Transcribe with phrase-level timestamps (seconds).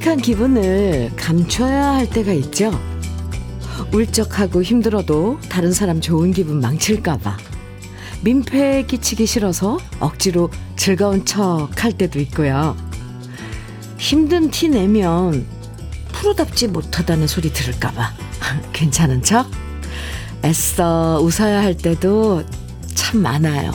[0.00, 2.72] 끔찍한 기분을 감춰야 할 때가 있죠.
[3.92, 7.36] 울적하고 힘들어도 다른 사람 좋은 기분 망칠까봐.
[8.22, 12.76] 민폐 끼치기 싫어서 억지로 즐거운 척 할 때도 있고요.
[13.98, 15.46] 힘든 티 내면
[16.12, 18.12] 프로답지 못하다는 소리 들을까봐.
[18.72, 19.50] 괜찮은 척?
[20.44, 22.44] 애써 웃어야 할 때도
[22.94, 23.72] 참 많아요.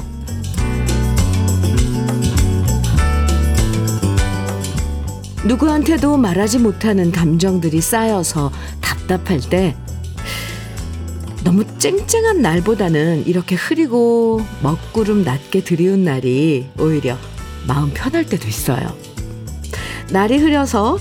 [5.45, 9.76] 누구한테도 말하지 못하는 감정들이 쌓여서 답답할 때
[11.44, 17.16] 너무 쨍쨍한 날보다는 이렇게 흐리고 먹구름 낮게 들이운 날이 오히려
[17.68, 18.96] 마음 편할 때도 있어요.
[20.10, 20.98] 날이 흐려서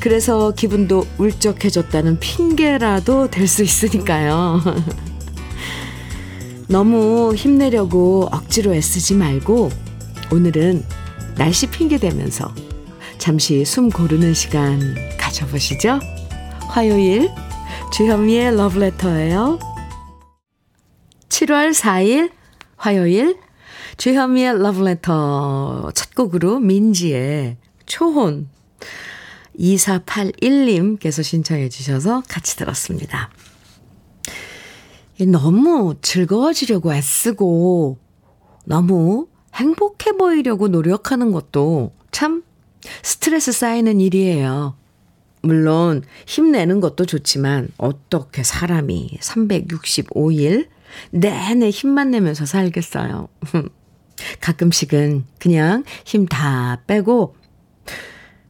[0.00, 4.62] 그래서 기분도 울적해졌다는 핑계라도 될 수 있으니까요.
[6.68, 9.70] 너무 힘내려고 억지로 애쓰지 말고
[10.30, 10.84] 오늘은
[11.36, 12.52] 날씨 핑계 대면서
[13.18, 15.98] 잠시 숨 고르는 시간 가져보시죠.
[16.68, 17.30] 화요일
[17.92, 19.58] 주현미의 러브레터예요.
[21.28, 22.30] 7월 4일
[22.76, 23.36] 화요일
[23.96, 28.48] 주현미의 러브레터 첫 곡으로 민지의 초혼
[29.58, 33.30] 2481님께서 신청해 주셔서 같이 들었습니다.
[35.26, 37.98] 너무 즐거워지려고 애쓰고
[38.64, 42.44] 너무 행복해 보이려고 노력하는 것도 참
[43.02, 44.76] 스트레스 쌓이는 일이에요.
[45.42, 50.68] 물론 힘내는 것도 좋지만 어떻게 사람이 365일
[51.10, 53.28] 내내 힘만 내면서 살겠어요.
[54.40, 57.36] 가끔씩은 그냥 힘 다 빼고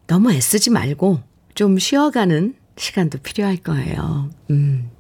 [0.07, 1.21] 너무 애쓰지 말고
[1.55, 4.31] 좀 쉬어가는 시간도 필요할 거예요.
[4.51, 4.91] 음.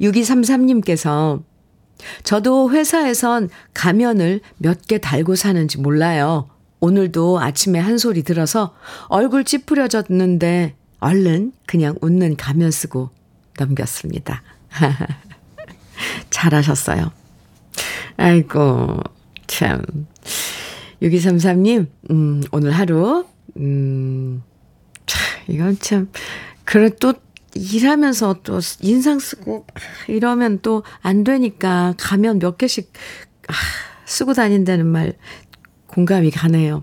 [0.00, 1.42] 6233님께서
[2.22, 6.50] 저도 회사에선 가면을 몇 개 달고 사는지 몰라요.
[6.84, 8.74] 오늘도 아침에 한 소리 들어서
[9.08, 13.08] 얼굴 찌푸려졌는데 얼른 그냥 웃는 가면 쓰고
[13.58, 14.42] 넘겼습니다.
[16.28, 17.10] 잘하셨어요.
[18.18, 19.00] 아이고,
[19.46, 19.82] 참.
[21.00, 23.24] 6233님, 음, 오늘 하루,
[23.56, 24.42] 음,
[25.06, 26.10] 참, 이건 참,
[26.64, 27.14] 그래, 또,
[27.54, 29.64] 일하면서 또 인상 쓰고
[30.08, 32.92] 이러면 또 안 되니까 가면 몇 개씩
[33.46, 33.52] 아,
[34.06, 35.12] 쓰고 다닌다는 말
[35.94, 36.82] 공감이 가네요.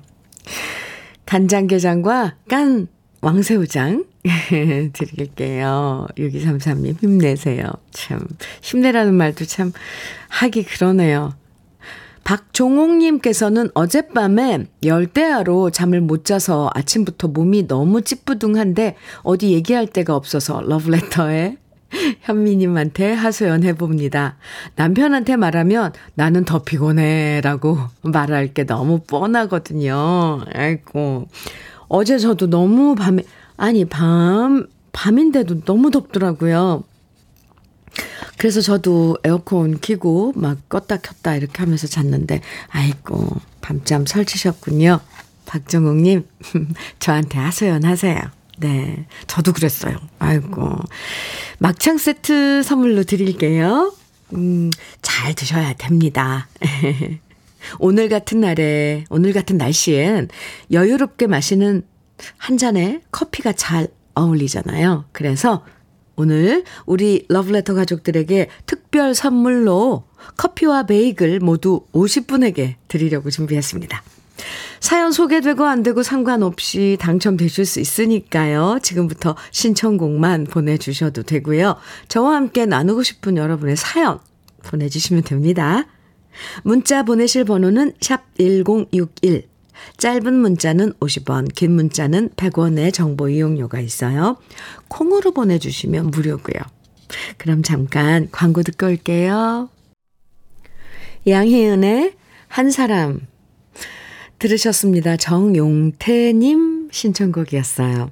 [1.25, 2.87] 간장게장과 깐
[3.19, 4.05] 왕새우장
[4.93, 6.07] 드릴게요.
[6.17, 7.65] 6233님 힘내세요.
[7.91, 8.25] 참
[8.61, 9.73] 힘내라는 말도 참
[10.29, 11.33] 하기 그러네요.
[12.23, 21.57] 박종옥님께서는 어젯밤에 열대야로 잠을 못 자서 아침부터 몸이 너무 찌뿌둥한데 어디 얘기할 데가 없어서 러브레터에
[22.21, 24.37] 현미님한테 하소연 해봅니다.
[24.75, 30.41] 남편한테 말하면 나는 더 피곤해 라고 말할 게 너무 뻔하거든요.
[30.53, 31.27] 아이고.
[31.87, 33.23] 어제 저도 너무 밤에,
[33.57, 36.83] 아니, 밤, 밤인데도 너무 덥더라고요.
[38.37, 43.27] 그래서 저도 에어컨 키고 막 껐다 켰다 이렇게 하면서 잤는데, 아이고,
[43.59, 45.01] 밤잠 설치셨군요.
[45.45, 46.25] 박정욱님,
[46.99, 48.21] 저한테 하소연 하세요.
[48.61, 49.07] 네.
[49.25, 49.97] 저도 그랬어요.
[50.19, 50.75] 아이고.
[51.57, 53.93] 막창 세트 선물로 드릴게요.
[54.33, 54.69] 음,
[55.01, 56.47] 잘 드셔야 됩니다.
[57.79, 60.29] 오늘 같은 날에, 오늘 같은 날씨엔
[60.71, 61.83] 여유롭게 마시는
[62.37, 65.05] 한 잔의 커피가 잘 어울리잖아요.
[65.11, 65.65] 그래서
[66.15, 70.03] 오늘 우리 러브레터 가족들에게 특별 선물로
[70.37, 74.03] 커피와 베이글 모두 50분에게 드리려고 준비했습니다.
[74.79, 78.79] 사연 소개되고 안 되고 상관없이 당첨되실 수 있으니까요.
[78.81, 81.77] 지금부터 신청곡만 보내주셔도 되고요.
[82.07, 84.19] 저와 함께 나누고 싶은 여러분의 사연
[84.63, 85.85] 보내주시면 됩니다.
[86.63, 89.49] 문자 보내실 번호는 샵 1061.
[89.97, 94.37] 짧은 문자는 50원, 긴 문자는 100원의 정보 이용료가 있어요.
[94.87, 96.61] 콩으로 보내주시면 무료고요.
[97.37, 99.69] 그럼 잠깐 광고 듣고 올게요.
[101.27, 102.13] 양희은의
[102.47, 103.21] 한 사람
[104.41, 105.17] 들으셨습니다.
[105.17, 108.09] 정용태님 신청곡이었어요.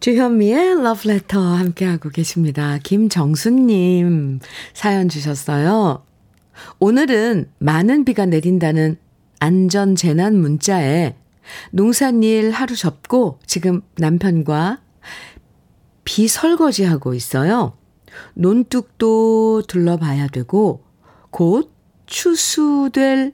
[0.00, 2.78] 주현미의 러브레터 함께하고 계십니다.
[2.82, 4.40] 김정수님
[4.74, 6.04] 사연 주셨어요.
[6.78, 8.98] 오늘은 많은 비가 내린다는
[9.40, 11.16] 안전재난 문자에
[11.70, 14.82] 농산일 하루 접고 지금 남편과
[16.04, 17.78] 비 설거지하고 있어요.
[18.34, 20.84] 논둑도 둘러봐야 되고
[21.30, 21.72] 곧
[22.04, 23.32] 추수될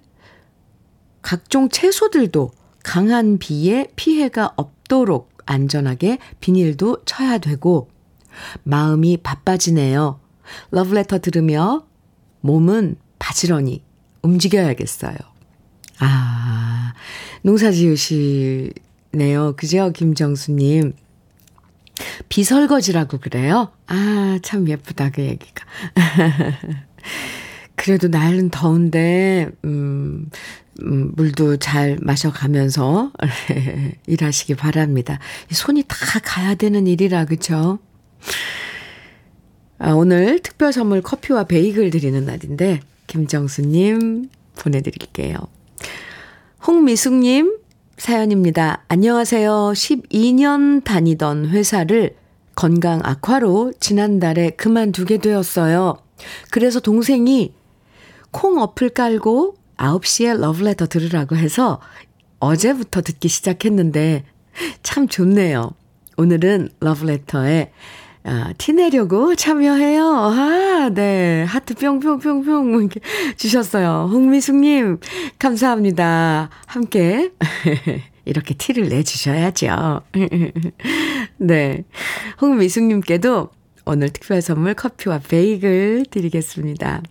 [1.31, 2.51] 각종 채소들도
[2.83, 7.89] 강한 비에 피해가 없도록 안전하게 비닐도 쳐야 되고
[8.65, 10.19] 마음이 바빠지네요.
[10.73, 11.87] 러브레터 들으며
[12.41, 13.85] 몸은 바지런히
[14.23, 15.15] 움직여야겠어요.
[16.01, 16.95] 아,
[17.43, 19.55] 농사 지으시네요.
[19.57, 19.93] 그죠?
[19.93, 20.95] 김정수님.
[22.29, 23.71] 비설거지라고 그래요?
[23.87, 25.65] 아, 참 예쁘다, 그 얘기가.
[27.81, 30.29] 그래도 날은 더운데, 음,
[30.83, 33.11] 음, 물도 잘 마셔가면서
[34.07, 35.19] 일하시기 바랍니다.
[35.51, 37.79] 손이 다 가야 되는 일이라, 그쵸?
[39.79, 44.29] 아, 오늘 특별 선물 커피와 베이글 드리는 날인데, 김정수님
[44.59, 45.39] 보내드릴게요.
[46.67, 47.61] 홍미숙님
[47.97, 48.85] 사연입니다.
[48.89, 49.51] 안녕하세요.
[49.75, 52.15] 12년 다니던 회사를
[52.55, 55.97] 건강 악화로 지난달에 그만두게 되었어요.
[56.51, 57.55] 그래서 동생이
[58.31, 61.81] 콩 어플 깔고 9시에 러브레터 들으라고 해서
[62.39, 64.25] 어제부터 듣기 시작했는데
[64.83, 65.73] 참 좋네요.
[66.17, 67.73] 오늘은 러브레터에
[68.23, 70.05] 아, 티 내려고 참여해요.
[70.05, 71.45] 아, 네.
[71.45, 73.01] 하트 뿅뿅뿅뿅 이렇게
[73.37, 74.11] 주셨어요.
[74.13, 74.99] 홍미숙님,
[75.39, 76.51] 감사합니다.
[76.67, 77.31] 함께
[78.27, 80.03] 이렇게 티를 내주셔야죠.
[81.39, 81.85] 네.
[82.43, 83.49] 홍미숙님께도
[83.87, 87.03] 오늘 특별 선물 커피와 베이글 드리겠습니다.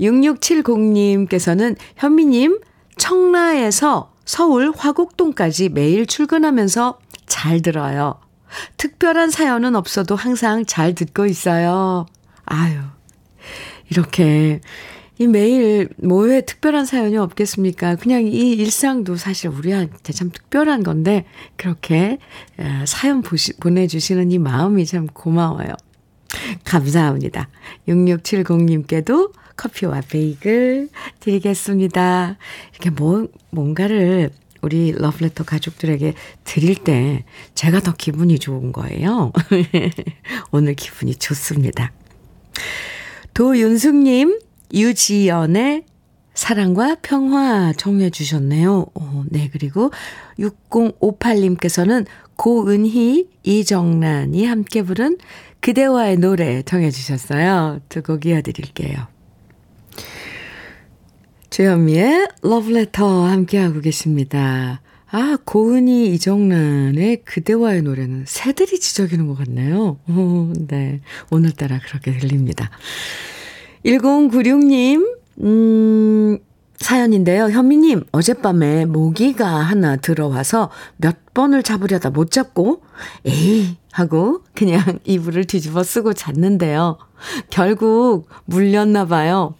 [0.00, 2.60] 6670님께서는 현미님,
[2.96, 8.20] 청라에서 서울 화곡동까지 매일 출근하면서 잘 들어요.
[8.76, 12.06] 특별한 사연은 없어도 항상 잘 듣고 있어요.
[12.44, 12.80] 아유,
[13.90, 14.60] 이렇게,
[15.18, 17.96] 이 매일 뭐에 특별한 사연이 없겠습니까?
[17.96, 21.26] 그냥 이 일상도 사실 우리한테 참 특별한 건데,
[21.56, 22.18] 그렇게
[22.86, 25.74] 사연 보시, 보내주시는 이 마음이 참 고마워요.
[26.64, 27.48] 감사합니다.
[27.88, 30.88] 6670님께도 커피와 베이글
[31.20, 32.36] 드리겠습니다.
[32.72, 34.30] 이렇게 뭐, 뭔가를
[34.62, 36.14] 우리 러브레터 가족들에게
[36.44, 39.32] 드릴 때 제가 더 기분이 좋은 거예요.
[40.52, 41.92] 오늘 기분이 좋습니다.
[43.34, 44.38] 도윤숙님,
[44.74, 45.84] 유지연의
[46.34, 48.86] 사랑과 평화 정해 주셨네요.
[48.94, 49.90] 오, 네, 그리고
[50.38, 52.06] 6058님께서는
[52.36, 55.18] 고은희, 이정란이 함께 부른
[55.60, 57.80] 그대와의 노래 정해 주셨어요.
[57.88, 59.06] 두 곡 이어드릴게요.
[61.50, 64.80] 주현미의 러브레터 함께하고 계십니다.
[65.10, 69.98] 아, 고은이 이정란의 그대와의 노래는 새들이 지저귀는 것 같네요.
[70.08, 71.00] 오, 네.
[71.30, 72.70] 오늘따라 그렇게 들립니다.
[73.84, 76.38] 1096님, 음,
[76.80, 77.50] 사연인데요.
[77.50, 82.82] 현미님, 어젯밤에 모기가 하나 들어와서 몇 번을 잡으려다 못 잡고,
[83.26, 86.98] 에이, 하고 그냥 이불을 뒤집어 쓰고 잤는데요.
[87.50, 89.54] 결국 물렸나 봐요.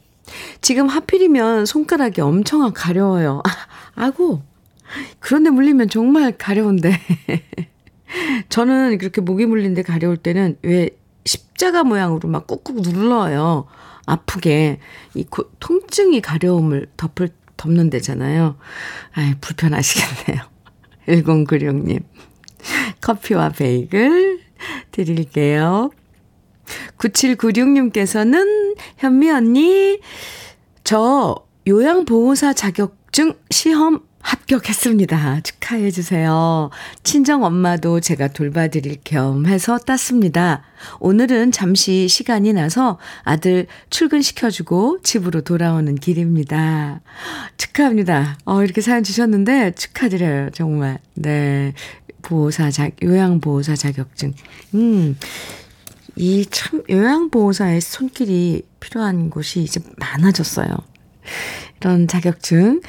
[0.63, 3.43] 지금 하필이면 손가락이 엄청 가려워요.
[3.45, 4.43] 아, 아고.
[5.19, 6.99] 그런데 물리면 정말 가려운데.
[8.49, 10.91] 저는 그렇게 목이 물린데 가려울 때는 왜
[11.27, 13.67] 십자가 모양으로 막 꾹꾹 눌러요.
[14.11, 14.79] 아프게.
[15.15, 18.57] 이 고, 통증이 가려움을 덮을, 덮는 데잖아요.
[19.13, 20.43] 아이, 불편하시겠네요.
[21.09, 22.03] 1096님.
[23.01, 24.41] 커피와 베이글
[24.93, 25.91] 드릴게요.
[26.99, 30.01] 9796님께서는 현미 언니,
[30.85, 31.37] 저
[31.67, 35.41] 요양보호사 자격증 시험 합격했습니다.
[35.41, 36.71] 축하해 주세요.
[37.03, 40.63] 친정 엄마도 제가 돌봐드릴 겸 해서 땄습니다.
[41.01, 47.01] 오늘은 잠시 시간이 나서 아들 출근시켜주고 집으로 돌아오는 길입니다.
[47.57, 48.39] 축하합니다.
[48.45, 50.51] 어, 이렇게 사연 주셨는데 축하드려요.
[50.51, 50.99] 정말.
[51.15, 51.75] 네.
[52.23, 54.35] 보호사 자, 요양보호사 자격증.
[54.75, 55.17] 음,
[56.17, 60.69] 이 참 요양보호사의 손길이 필요한 곳이 이제 많아졌어요.
[61.81, 62.81] 이런 자격증,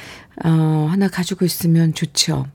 [0.44, 2.46] 어, 하나 가지고 있으면 좋죠.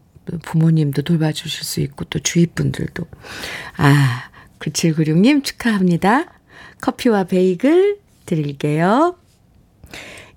[0.44, 3.06] 부모님도 돌봐주실 수 있고, 또 주위 분들도.
[3.78, 4.24] 아,
[4.60, 6.26] 9796님 축하합니다.
[6.82, 9.18] 커피와 베이글 드릴게요.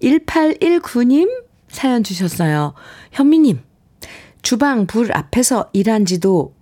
[0.03, 1.29] 1819님
[1.69, 2.75] 사연 주셨어요.
[3.13, 3.61] 현미님,
[4.43, 6.55] 주방 불 앞에서 일한 지도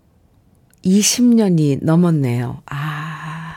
[0.85, 2.63] 20년이 넘었네요.
[2.67, 3.55] 아,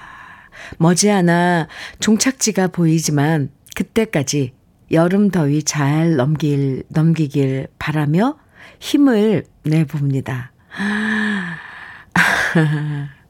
[0.78, 1.68] 머지않아
[2.00, 4.54] 종착지가 보이지만 그때까지
[4.92, 8.38] 여름 더위 잘 넘길, 넘기길 바라며
[8.80, 10.52] 힘을 내봅니다.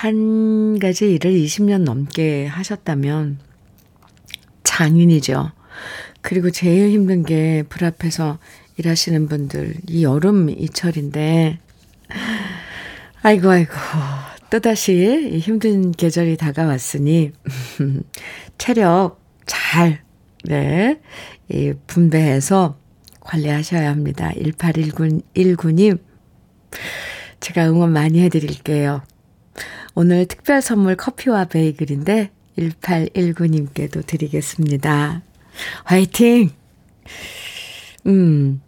[0.00, 3.38] 한 가지 일을 20년 넘게 하셨다면
[4.64, 5.52] 장인이죠.
[6.22, 8.38] 그리고 제일 힘든 게 불 앞에서
[8.78, 11.58] 일하시는 분들, 이 여름 이철인데,
[13.20, 13.72] 아이고, 아이고,
[14.48, 17.32] 또다시 힘든 계절이 다가왔으니,
[18.56, 20.00] 체력 잘,
[20.44, 20.98] 네,
[21.50, 22.78] 이 분배해서
[23.20, 24.30] 관리하셔야 합니다.
[24.34, 25.98] 1819님,
[27.40, 29.02] 제가 응원 많이 해드릴게요.
[30.02, 35.20] 오늘 특별 선물 커피와 베이글인데, 1819님께도 드리겠습니다.
[35.84, 36.48] 화이팅!
[38.06, 38.62] 음,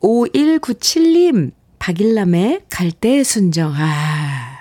[0.00, 3.72] 5197님, 박일남의 갈대의 순정.
[3.74, 4.56] 아,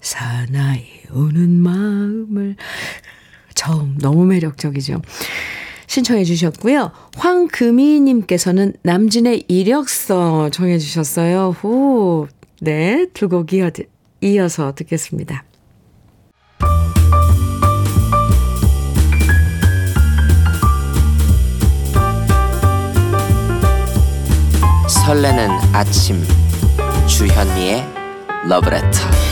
[0.00, 2.56] 사나이 우는 마음을
[3.54, 5.02] 처음 너무 매력적이죠.
[5.86, 6.92] 신청해 주셨고요.
[7.16, 11.50] 황금희님께서는 남진의 이력서 정해 주셨어요.
[11.50, 12.26] 후,
[12.62, 13.70] 네, 두 곡 이어,
[14.22, 15.44] 이어서 듣겠습니다.
[25.04, 26.22] 설레는 아침
[27.08, 27.84] 주현미의
[28.48, 29.31] 러브레터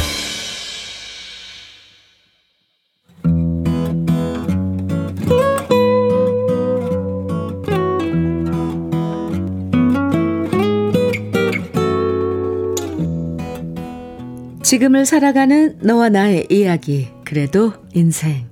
[14.71, 18.47] 지금을 살아가는 너와 나의 이야기, 그래도 인생.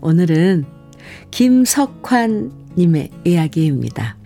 [0.00, 0.64] 오늘은
[1.32, 4.16] 김석환님의 이야기입니다.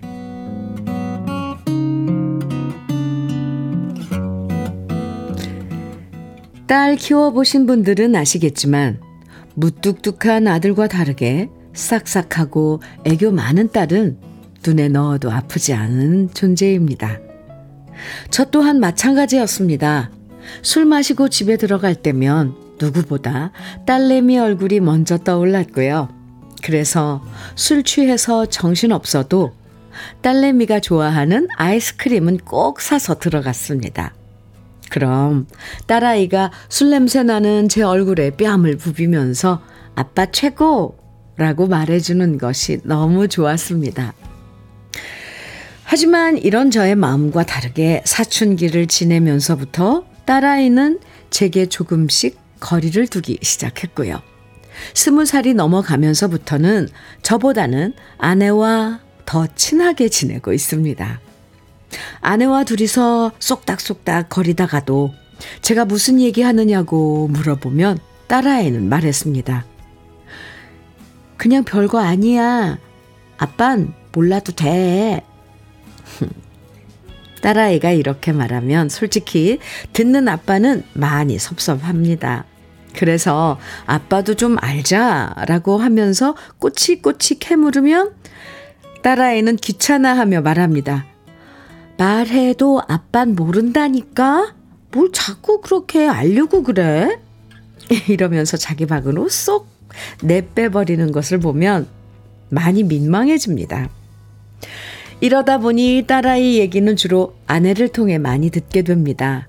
[6.66, 9.00] 딸 키워보신 분들은 아시겠지만,
[9.54, 14.18] 무뚝뚝한 아들과 다르게 싹싹하고 애교 많은 딸은
[14.62, 17.18] 눈에 넣어도 아프지 않은 존재입니다.
[18.28, 20.10] 저 또한 마찬가지였습니다.
[20.62, 23.52] 술 마시고 집에 들어갈 때면 누구보다
[23.86, 26.08] 딸내미 얼굴이 먼저 떠올랐고요.
[26.62, 27.22] 그래서
[27.54, 29.52] 술 취해서 정신 없어도
[30.22, 34.14] 딸내미가 좋아하는 아이스크림은 꼭 사서 들어갔습니다.
[34.90, 35.46] 그럼
[35.86, 39.62] 딸아이가 술 냄새 나는 제 얼굴에 뺨을 부비면서
[39.94, 40.96] 아빠 최고
[41.36, 44.14] 라고 말해주는 것이 너무 좋았습니다.
[45.82, 51.00] 하지만 이런 저의 마음과 다르게 사춘기를 지내면서부터 딸아이는
[51.30, 54.22] 제게 조금씩 거리를 두기 시작했고요.
[54.94, 56.88] 스무 살이 넘어가면서부터는
[57.22, 61.20] 저보다는 아내와 더 친하게 지내고 있습니다.
[62.20, 65.12] 아내와 둘이서 쏙닥쏙닥 거리다가도
[65.62, 69.64] 제가 무슨 얘기 하느냐고 물어보면 딸아이는 말했습니다.
[71.36, 72.78] 그냥 별거 아니야.
[73.36, 75.22] 아빤 몰라도 돼.
[77.44, 79.58] 딸아이가 이렇게 말하면 솔직히
[79.92, 82.46] 듣는 아빠는 많이 섭섭합니다.
[82.94, 88.14] 그래서 아빠도 좀 알자라고 하면서 꼬치꼬치 캐물으면
[89.02, 91.04] 딸아이는 귀찮아하며 말합니다.
[91.98, 94.54] 말해도 아빤 모른다니까?
[94.90, 97.20] 뭘 자꾸 그렇게 알려고 그래?
[98.08, 99.68] 이러면서 자기 방으로 쏙
[100.22, 101.88] 내빼버리는 것을 보면
[102.48, 103.90] 많이 민망해집니다.
[105.24, 109.48] 이러다 보니 딸아이 얘기는 주로 아내를 통해 많이 듣게 됩니다.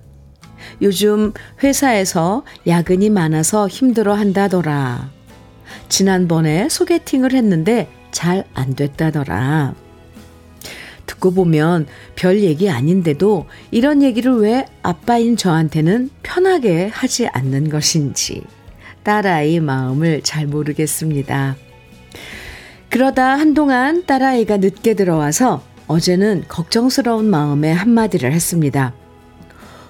[0.82, 5.12] 요즘 회사에서 야근이 많아서 힘들어 한다더라.
[5.90, 9.76] 지난번에 소개팅을 했는데 잘 안 됐다더라.
[11.08, 18.44] 듣고 보면 별 얘기 아닌데도 이런 얘기를 왜 아빠인 저한테는 편하게 하지 않는 것인지
[19.04, 21.58] 딸아이 마음을 잘 모르겠습니다.
[22.96, 28.94] 그러다 한동안 딸아이가 늦게 들어와서 어제는 걱정스러운 마음에 한마디를 했습니다.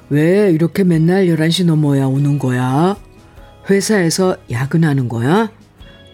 [0.10, 2.98] 왜 이렇게 맨날 11시 넘어야 오는 거야?
[3.70, 5.52] 회사에서 야근하는 거야?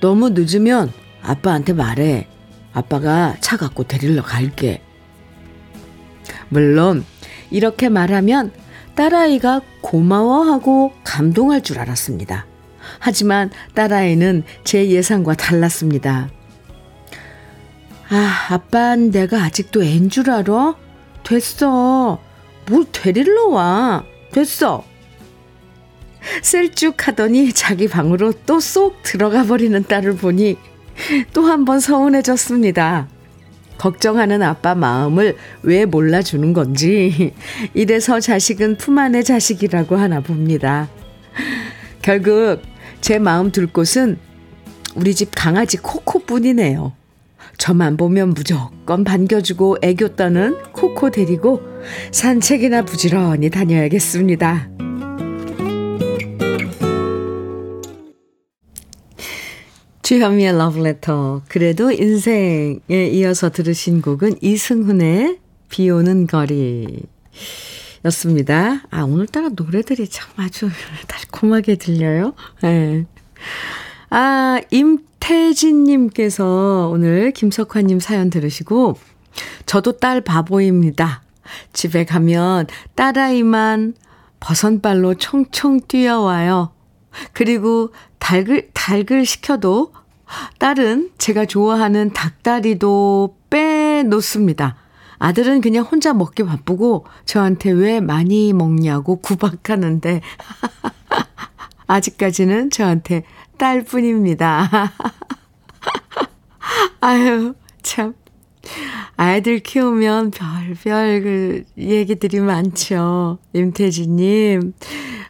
[0.01, 2.27] 너무 늦으면 아빠한테 말해.
[2.73, 4.81] 아빠가 차 갖고 데리러 갈게.
[6.49, 7.05] 물론
[7.51, 8.51] 이렇게 말하면
[8.95, 12.47] 딸아이가 고마워하고 감동할 줄 알았습니다.
[12.99, 16.29] 하지만 딸아이는 제 예상과 달랐습니다.
[18.13, 20.75] 아, 아빤 내가 아직도 앤 줄 알아?
[21.23, 22.19] 됐어.
[22.69, 24.03] 뭘 데리러 와.
[24.33, 24.83] 됐어.
[26.41, 30.57] 셀쭉 하더니 자기 방으로 또 쏙 들어가 버리는 딸을 보니
[31.33, 33.07] 또 한 번 서운해졌습니다.
[33.77, 37.33] 걱정하는 아빠 마음을 왜 몰라주는 건지,
[37.73, 40.87] 이래서 자식은 품 안의 자식이라고 하나 봅니다.
[42.03, 42.61] 결국
[42.99, 44.19] 제 마음 둘 곳은
[44.93, 46.93] 우리 집 강아지 코코뿐이네요.
[47.61, 51.61] 저만 보면 무조건 반겨주고 애교 떠는 코코 데리고
[52.11, 54.71] 산책이나 부지런히 다녀야겠습니다.
[60.01, 61.43] 주현미의 러브레터.
[61.47, 65.37] 그래도 인생에 이어서 들으신 곡은 이승훈의
[65.69, 67.03] 비 오는 거리.
[68.05, 68.81] 였습니다.
[68.89, 70.67] 아, 오늘따라 노래들이 참 아주
[71.07, 72.33] 달콤하게 들려요.
[72.63, 73.05] 네.
[74.13, 78.97] 아, 임태진님께서 오늘 김석환님 사연 들으시고,
[79.65, 81.21] 저도 딸 바보입니다.
[81.71, 83.93] 집에 가면 딸아이만
[84.41, 86.73] 버선발로 총총 뛰어와요.
[87.31, 89.93] 그리고 닭을, 닭을 시켜도
[90.59, 94.75] 딸은 제가 좋아하는 닭다리도 빼놓습니다.
[95.19, 100.19] 아들은 그냥 혼자 먹기 바쁘고 저한테 왜 많이 먹냐고 구박하는데
[101.87, 103.23] 아직까지는 저한테
[103.61, 104.67] 딸 뿐입니다.
[106.99, 107.53] 아유,
[107.83, 108.15] 참.
[109.17, 113.37] 아이들 키우면 별별 그 얘기들이 많죠.
[113.53, 114.73] 임태진님.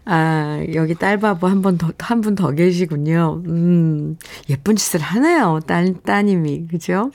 [0.05, 3.43] 아, 여기 딸바보 한 번 더, 한 분 더 계시군요.
[3.47, 4.17] 음,
[4.49, 5.59] 예쁜 짓을 하네요.
[5.67, 6.67] 딸, 따님이.
[6.67, 7.11] 그죠?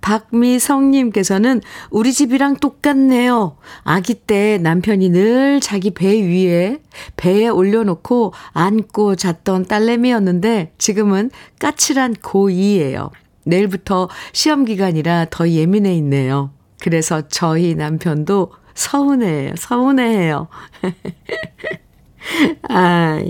[0.00, 1.60] 박미성님께서는
[1.90, 3.56] 우리 집이랑 똑같네요.
[3.82, 6.78] 아기 때 남편이 늘 자기 배 위에
[7.16, 13.10] 배에 올려놓고 안고 잤던 딸내미였는데 지금은 까칠한 고2예요.
[13.44, 16.52] 내일부터 시험 기간이라 더 예민해 있네요.
[16.80, 19.54] 그래서 저희 남편도 서운해요.
[19.56, 20.48] 서운해해요.
[22.68, 23.20] 아,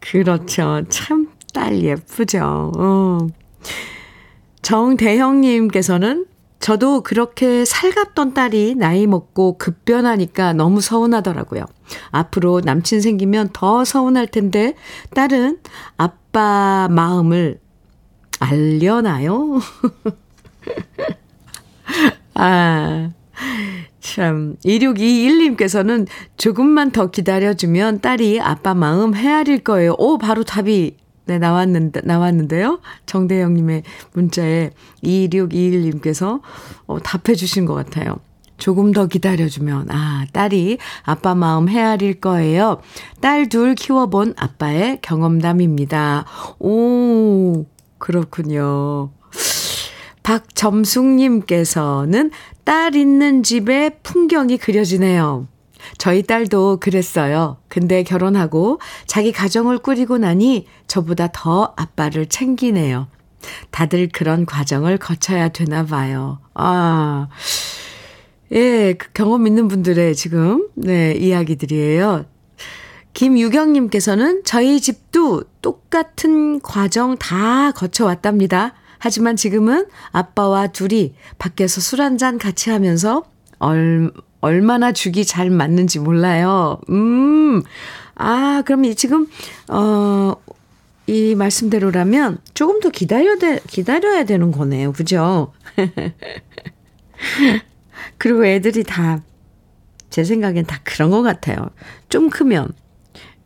[0.00, 0.82] 그렇죠.
[0.88, 2.72] 참 딸 예쁘죠.
[2.76, 3.26] 어.
[4.62, 6.26] 정대형님께서는
[6.60, 11.64] 저도 그렇게 살갑던 딸이 나이 먹고 급변하니까 너무 서운하더라고요.
[12.10, 14.74] 앞으로 남친 생기면 더 서운할 텐데
[15.14, 15.60] 딸은
[15.96, 17.58] 아빠 마음을
[18.40, 19.60] 알려나요?
[22.34, 23.10] 아,
[24.00, 24.56] 참.
[24.64, 29.94] 2621님께서는 조금만 더 기다려주면 딸이 아빠 마음 헤아릴 거예요.
[29.98, 30.96] 오, 바로 답이
[31.30, 32.80] 네, 나왔는데, 나왔는데요.
[33.06, 33.84] 정대영님의
[34.14, 34.72] 문자에
[35.04, 36.40] 2621님께서
[36.88, 38.16] 어, 답해 주신 것 같아요.
[38.58, 42.80] 조금 더 기다려주면, 아, 딸이 아빠 마음 헤아릴 거예요.
[43.20, 46.24] 딸 둘 키워본 아빠의 경험담입니다.
[46.58, 47.64] 오,
[47.98, 49.10] 그렇군요.
[50.24, 52.32] 박점숙님께서는
[52.64, 55.46] 딸 있는 집의 풍경이 그려지네요.
[55.98, 57.58] 저희 딸도 그랬어요.
[57.68, 63.08] 근데 결혼하고 자기 가정을 꾸리고 나니 저보다 더 아빠를 챙기네요.
[63.70, 66.40] 다들 그런 과정을 거쳐야 되나 봐요.
[66.54, 67.28] 아,
[68.52, 72.26] 예, 그 경험 있는 분들의 지금, 네, 이야기들이에요.
[73.12, 78.74] 김유경님께서는 저희 집도 똑같은 과정 다 거쳐왔답니다.
[78.98, 83.24] 하지만 지금은 아빠와 둘이 밖에서 술 한잔 같이 하면서
[83.58, 86.78] 얼, 얼마나 죽이 잘 맞는지 몰라요.
[86.90, 87.62] 음,
[88.14, 89.26] 아, 그럼 지금,
[89.68, 90.34] 어,
[91.06, 94.92] 이 말씀대로라면 조금 더 기다려 돼, 기다려야 되는 거네요.
[94.92, 95.52] 그죠?
[98.18, 99.22] 그리고 애들이 다,
[100.10, 101.70] 제 생각엔 다 그런 것 같아요.
[102.08, 102.68] 좀 크면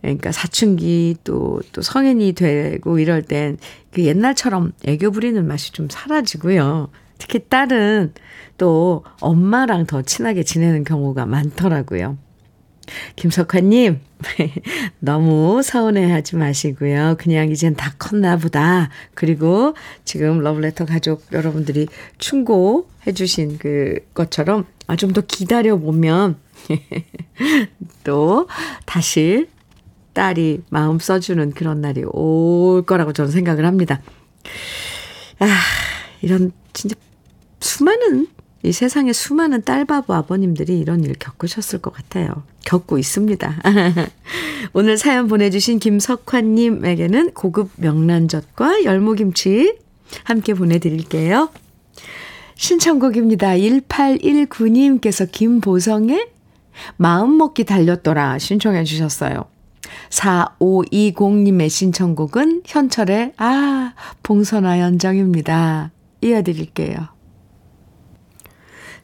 [0.01, 3.59] 그러니까 사춘기 또, 또 성인이 되고 이럴 땐
[3.95, 6.91] 그 옛날처럼 애교 부리는 맛이 좀 사라지고요.
[7.19, 8.15] 특히 딸은
[8.59, 12.19] 또 엄마랑 더 친하게 지내는 경우가 많더라고요.
[13.17, 14.01] 김석환님,
[15.01, 17.17] 너무 서운해 하지 마시고요.
[17.19, 18.91] 그냥 이젠 다 컸나 보다.
[19.15, 19.75] 그리고
[20.05, 26.37] 지금 러브레터 가족 여러분들이 충고해 주신 그 것처럼 아, 좀 더 기다려 보면
[28.05, 28.49] 또
[28.85, 29.49] 다시
[30.13, 34.01] 딸이 마음 써주는 그런 날이 올 거라고 저는 생각을 합니다.
[35.39, 35.47] 아,
[36.23, 36.97] 이런 진짜
[37.65, 38.29] 수많은
[38.63, 42.45] 이 세상에 수많은 딸바보 아버님들이 이런 일 겪으셨을 것 같아요.
[42.65, 43.61] 겪고 있습니다.
[44.73, 49.77] 오늘 사연 보내주신 김석환님에게는 고급 명란젓과 열무김치
[50.25, 51.51] 함께 보내드릴게요.
[52.55, 53.49] 신청곡입니다.
[53.53, 56.29] 1819님께서 김보성의
[56.97, 59.45] 마음먹기 달렸더라 신청해 주셨어요.
[60.11, 65.91] 4520님의 신청곡은 현철의 아, 봉선화 연정입니다.
[66.23, 67.14] 이어드릴게요.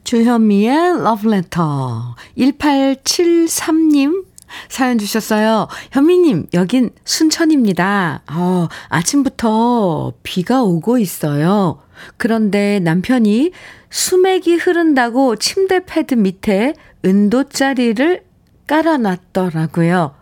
[0.03, 4.25] 주현미의 러브레터 1873님
[4.67, 5.67] 사연 주셨어요.
[5.91, 8.23] 현미님, 여긴 순천입니다.
[8.31, 11.79] 어, 아침부터 비가 오고 있어요.
[12.17, 13.51] 그런데 남편이
[13.89, 16.73] 수맥이 흐른다고 침대 패드 밑에
[17.05, 18.23] 은도짜리를
[18.67, 20.15] 깔아놨더라고요.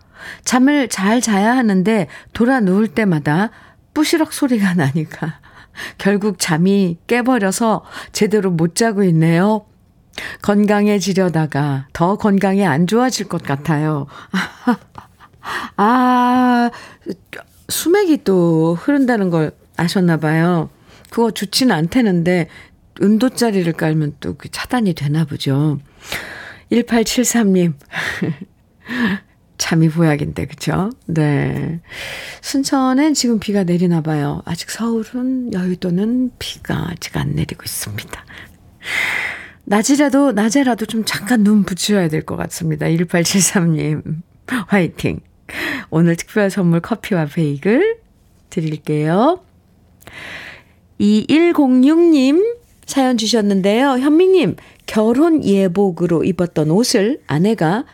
[0.44, 3.50] 잠을 잘 자야 하는데 돌아 누울 때마다
[3.94, 5.40] 뿌시럭 소리가 나니까
[5.98, 9.64] 결국 잠이 깨버려서 제대로 못 자고 있네요.
[10.42, 14.06] 건강해지려다가 더 건강이 안 좋아질 것 같아요.
[15.76, 16.70] 아,
[17.68, 20.70] 수맥이 또 흐른다는 걸 아셨나 봐요.
[21.10, 22.48] 그거 좋지는 않다는데
[23.02, 25.78] 은도짜리를 깔면 또그 차단이 되나 보죠.
[26.70, 27.74] 1873님.
[29.58, 30.90] 잠이 보약인데, 그쵸?
[31.06, 31.80] 네.
[32.40, 34.42] 순천엔 지금 비가 내리나 봐요.
[34.46, 38.24] 아직 서울은, 여의도는 비가 아직 안 내리고 있습니다.
[39.70, 42.86] 낮이라도, 낮에라도 좀 잠깐 눈 붙여야 될 것 같습니다.
[42.86, 44.02] 1873님,
[44.66, 45.20] 화이팅.
[45.90, 47.98] 오늘 특별 선물 커피와 베이글
[48.50, 49.40] 드릴게요.
[50.98, 53.90] 2106님 사연 주셨는데요.
[53.98, 54.56] 현미님,
[54.86, 57.84] 결혼 예복으로 입었던 옷을 아내가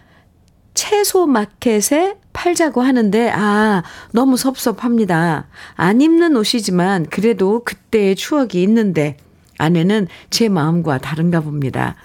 [0.72, 5.48] 채소 마켓에 팔자고 하는데, 아, 너무 섭섭합니다.
[5.74, 9.18] 안 입는 옷이지만, 그래도 그때의 추억이 있는데,
[9.59, 11.97] 아내는 제 마음과 다른가 봅니다.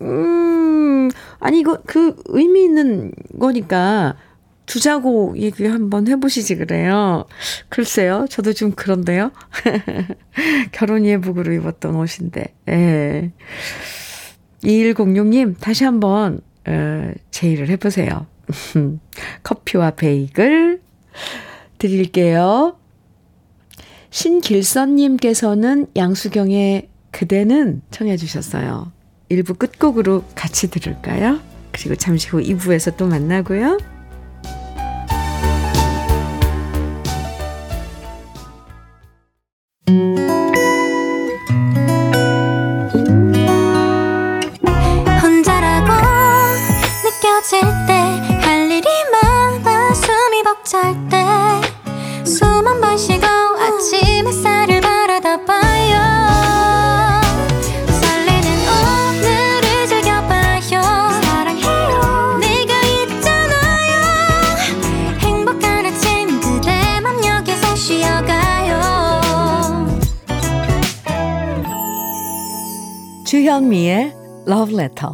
[0.00, 4.16] 음, 아니, 이거, 그 의미 있는 거니까,
[4.66, 7.24] 두자고 얘기 한번 해보시지 그래요.
[7.70, 8.26] 글쎄요.
[8.28, 9.32] 저도 좀 그런데요.
[10.72, 12.54] 결혼 예복으로 입었던 옷인데.
[12.68, 13.32] 예.
[14.62, 18.26] 2106님, 다시 한번, 어, 제의를 해보세요.
[19.42, 20.80] 커피와 베이글
[21.78, 22.76] 드릴게요.
[24.10, 28.92] 신길선님께서는 양수경의 그대는 청해 주셨어요.
[29.30, 31.40] 1부 끝곡으로 같이 들을까요?
[31.72, 33.78] 그리고 잠시 후 2부에서 또 만나고요.
[74.78, 75.10] Love Letter.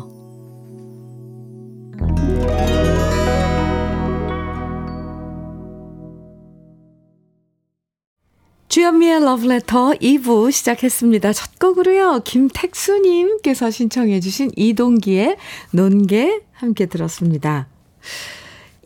[8.68, 11.32] 주현미의 Letter 2부 시작했습니다.
[11.32, 12.20] 첫 곡으로요.
[12.24, 15.36] 김택수님께서 신청해 주신 이동기의
[15.70, 17.68] 논개 함께 들었습니다.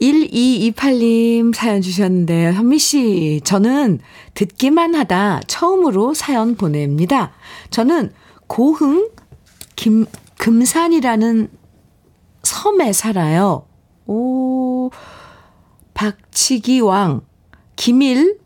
[0.01, 2.53] 1228님 사연 주셨는데요.
[2.53, 3.99] 현미 씨, 저는
[4.35, 7.33] 듣기만 하다 처음으로 사연 보냅니다.
[7.71, 8.12] 저는
[8.47, 9.11] 고흥
[9.75, 10.07] 김,
[10.38, 11.51] 금산이라는
[12.42, 13.66] 섬에 살아요.
[14.07, 14.90] 오,
[15.94, 17.20] 박치기 왕,
[17.77, 18.38] 김일,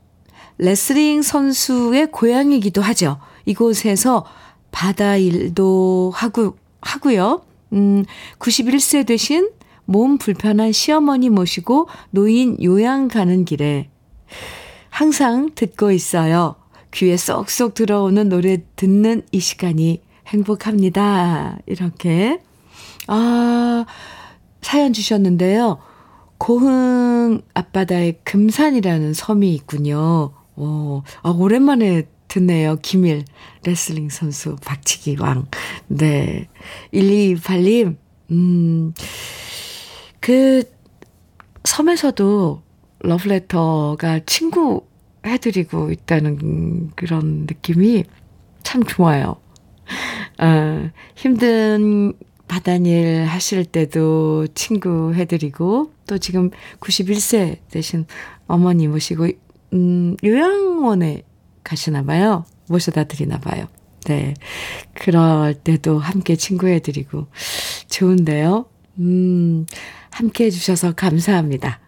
[0.58, 3.18] 레슬링 선수의 고향이기도 하죠.
[3.44, 4.24] 이곳에서
[4.70, 7.42] 바다 일도 하고, 하고요.
[7.72, 8.04] 음,
[8.38, 9.50] 91세 되신
[9.84, 13.90] 몸 불편한 시어머니 모시고 노인 요양 가는 길에
[14.88, 16.56] 항상 듣고 있어요.
[16.92, 21.58] 귀에 쏙쏙 들어오는 노래 듣는 이 시간이 행복합니다.
[21.66, 22.40] 이렇게.
[23.08, 23.84] 아,
[24.60, 25.78] 사연 주셨는데요.
[26.38, 30.32] 고흥 앞바다에 금산이라는 섬이 있군요.
[30.56, 32.78] 오, 아, 오랜만에 듣네요.
[32.82, 33.24] 김일
[33.64, 35.46] 레슬링 선수 박치기 왕.
[35.88, 36.48] 네.
[36.94, 37.96] 1228님,
[38.30, 38.94] 음,
[40.20, 40.64] 그
[41.64, 42.62] 섬에서도
[43.00, 44.86] 러브레터가 친구
[45.26, 48.04] 해드리고 있다는 그런 느낌이
[48.62, 49.36] 참 좋아요.
[50.38, 52.12] 어, 힘든
[52.48, 58.06] 바다일 하실 때도 친구 해드리고, 또 지금 91세 되신
[58.46, 59.28] 어머니 모시고,
[59.72, 61.22] 음, 요양원에
[61.64, 62.44] 가시나 봐요.
[62.68, 63.66] 모셔다 드리나 봐요.
[64.04, 64.34] 네.
[64.94, 67.28] 그럴 때도 함께 친구 해드리고,
[67.88, 68.66] 좋은데요.
[68.98, 69.66] 음,
[70.10, 71.80] 함께 해주셔서 감사합니다.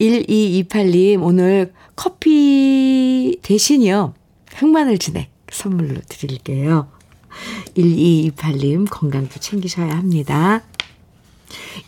[0.00, 4.14] 1228님, 오늘 커피 대신이요.
[4.54, 6.88] 흑마늘 진액 선물로 드릴게요.
[7.76, 10.62] 1228님 건강도 챙기셔야 합니다.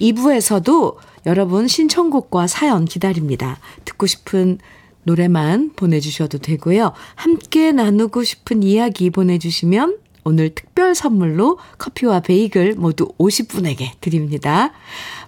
[0.01, 3.59] 2부에서도 여러분 신청곡과 사연 기다립니다.
[3.85, 4.59] 듣고 싶은
[5.05, 6.93] 노래만 보내주셔도 되고요.
[7.15, 14.71] 함께 나누고 싶은 이야기 보내주시면 오늘 특별 선물로 커피와 베이글 모두 50분에게 드립니다.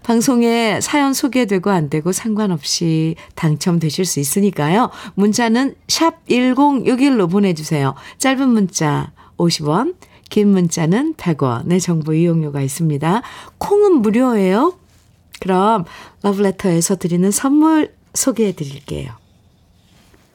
[0.05, 4.90] 방송에 사연 소개되고 안 되고 상관없이 당첨되실 수 있으니까요.
[5.14, 7.94] 문자는 샵 1061로 보내주세요.
[8.18, 9.94] 짧은 문자 50원,
[10.31, 13.23] 긴 문자는 100원의 정보 이용료가 있습니다.
[13.59, 14.77] 콩은 무료예요.
[15.40, 15.85] 그럼
[16.23, 19.12] 러브레터에서 드리는 선물 소개해 드릴게요.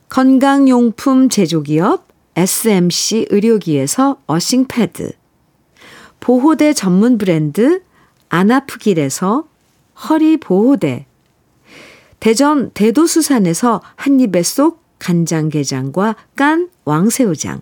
[0.10, 5.12] 건강용품 제조기업 SMC 의료기에서 earthing 패드
[6.20, 7.82] 보호대 전문 브랜드
[8.30, 9.46] 안아프길에서
[10.10, 11.06] 허리보호대
[12.20, 17.62] 대전 대도수산에서 한입에 쏙 간장게장과 깐 왕새우장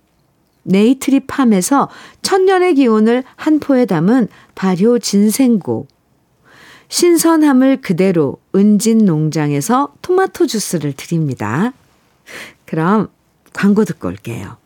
[0.63, 1.89] 네이트리 팜에서
[2.21, 5.87] 천년의 기운을 한 포에 담은 발효 진생고.
[6.89, 11.73] 신선함을 그대로 은진 농장에서 토마토 주스를 드립니다.
[12.65, 13.07] 그럼
[13.53, 14.57] 광고 듣고 올게요.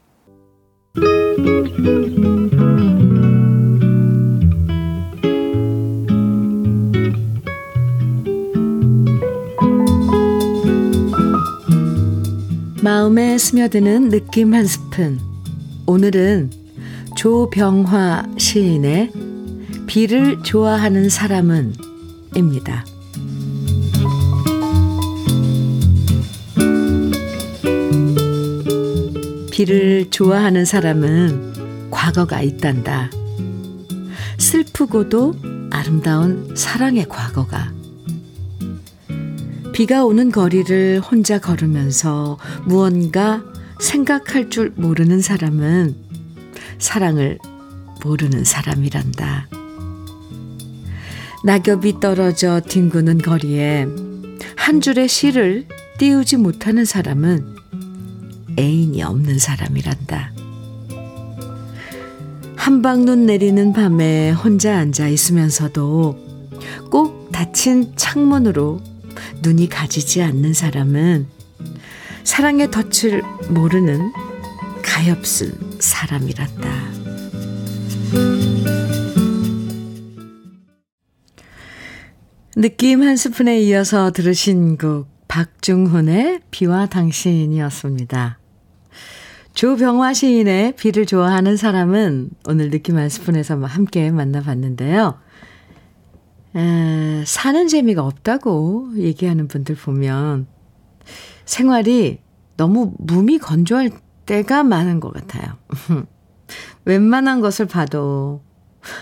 [12.82, 15.35] 마음에 스며드는 느낌 한 스푼.
[15.88, 16.50] 오늘은
[17.16, 19.12] 조병화 시인의
[19.86, 21.76] 비를 좋아하는 사람은
[22.36, 22.84] 입니다.
[29.52, 33.12] 비를 좋아하는 사람은 과거가 있단다.
[34.40, 35.36] 슬프고도
[35.70, 37.74] 아름다운 사랑의 과거가.
[39.72, 43.44] 비가 오는 거리를 혼자 걸으면서 무언가
[43.80, 45.96] 생각할 줄 모르는 사람은
[46.80, 47.40] 사랑을
[48.04, 49.48] 모르는 사람이란다.
[51.44, 53.88] 낙엽이 떨어져 뒹구는 거리에
[54.56, 57.56] 한 줄의 시를 띄우지 못하는 사람은
[58.58, 60.34] 애인이 없는 사람이란다.
[62.56, 66.18] 한방눈 내리는 밤에 혼자 앉아 있으면서도
[66.90, 68.82] 꼭 닫힌 창문으로
[69.44, 71.28] 눈이 가지지 않는 사람은
[72.26, 74.12] 사랑의 덫을 모르는
[74.84, 76.70] 가엾은 사람이란다.
[82.58, 88.40] 느낌 한 스푼에 이어서 들으신 곡 박중훈의 비와 당신이었습니다.
[89.54, 95.20] 조병화 시인의 비를 좋아하는 사람은 오늘 느낌 한 스푼에서 함께 만나봤는데요.
[96.56, 100.48] 에, 사는 재미가 없다고 얘기하는 분들 보면
[101.46, 102.20] 생활이
[102.58, 103.92] 너무 몸이 건조할
[104.26, 105.58] 때가 많은 것 같아요.
[106.86, 108.44] 웬만한 것을 봐도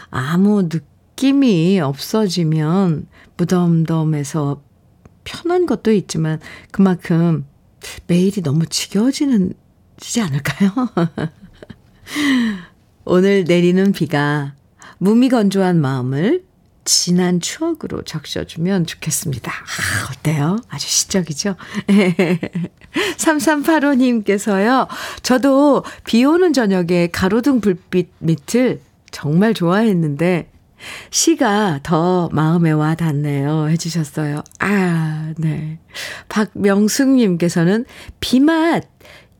[0.10, 4.62] 아무 느낌이 없어지면 무덤덤해서
[5.23, 6.39] 편한 것도 있지만
[6.71, 7.45] 그만큼
[8.08, 9.53] 매일이 너무 지겨워지는
[9.97, 10.71] 지지 않을까요?
[13.06, 14.56] 오늘 내리는 비가
[14.97, 16.45] 무미건조한 마음을
[16.86, 19.52] 진한 추억으로 적셔주면 좋겠습니다.
[19.52, 20.58] 아, 어때요?
[20.69, 21.56] 아주 시적이죠?
[23.17, 24.88] 3385님께서요,
[25.22, 30.50] 저도 비 오는 저녁에 가로등 불빛 밑을 정말 좋아했는데,
[31.12, 33.69] 시가 더 마음에 와 닿네요.
[33.69, 34.43] 해주셨어요.
[34.60, 35.80] 아, 네.
[36.30, 37.86] 박명숙님께서는
[38.19, 38.84] 비맛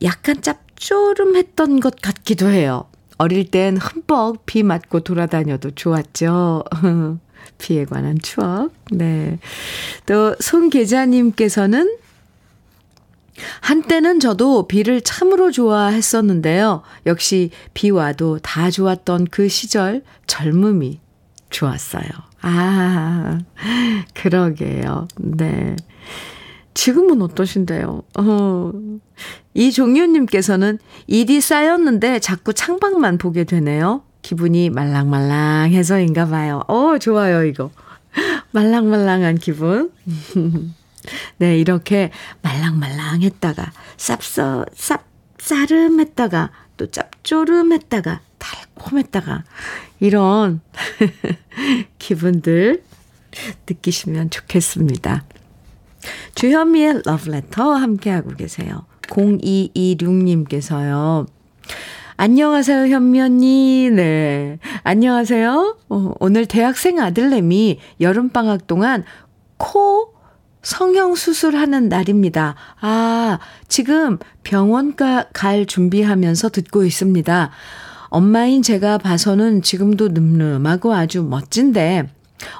[0.02, 2.86] 약간 짭조름했던 것 같기도 해요.
[3.18, 6.64] 어릴 땐 흠뻑 비 맞고 돌아다녀도 좋았죠.
[7.58, 8.70] 비에 관한 추억.
[8.90, 9.38] 네.
[10.06, 11.96] 또 송계자님께서는
[13.60, 16.82] 한때는 저도 비를 참으로 좋아했었는데요.
[17.06, 21.00] 역시 비 와도 다 좋았던 그 시절 젊음이
[21.50, 22.08] 좋았어요.
[22.42, 23.38] 아,
[24.14, 25.08] 그러게요.
[25.18, 25.76] 네.
[26.74, 28.02] 지금은 어떠신데요?
[28.18, 28.72] 어.
[29.54, 34.02] 이종윤님께서는 일이 쌓였는데 자꾸 창밖만 보게 되네요.
[34.24, 36.62] 기분이 말랑말랑해서인가 봐요.
[36.66, 37.70] 어, 좋아요, 이거.
[38.52, 39.92] 말랑말랑한 기분.
[41.36, 42.10] 네, 이렇게
[42.40, 45.02] 말랑말랑했다가, 쌉싸, 쌉
[45.38, 49.44] 싸름했다가, 또 짭조름했다가, 달콤했다가,
[50.00, 50.62] 이런
[51.98, 52.82] 기분들
[53.68, 55.24] 느끼시면 좋겠습니다.
[56.34, 58.86] 주현미의 러브레터 함께하고 계세요.
[59.02, 61.26] 0226님께서요.
[62.16, 63.90] 안녕하세요, 현미 언니.
[63.90, 64.58] 네.
[64.84, 65.78] 안녕하세요.
[65.88, 69.04] 어, 오늘 대학생 아들내미 여름방학 동안
[69.56, 70.14] 코
[70.62, 72.54] 성형 수술하는 날입니다.
[72.80, 77.50] 아, 지금 병원 가 갈 준비하면서 듣고 있습니다.
[78.08, 82.08] 엄마인 제가 봐서는 지금도 늠름하고 아주 멋진데,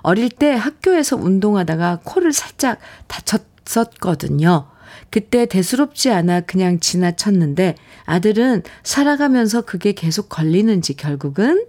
[0.03, 4.67] 어릴 때 학교에서 운동하다가 코를 살짝 다쳤었거든요.
[5.15, 11.67] 그때 대수롭지 않아 그냥 지나쳤는데 아들은 살아가면서 그게 계속 걸리는지 결국은